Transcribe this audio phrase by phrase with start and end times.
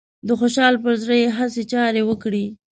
[0.27, 2.45] د خوشحال پر زړه يې هسې چارې وکړې